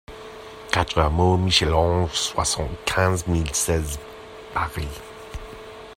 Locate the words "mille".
3.27-3.53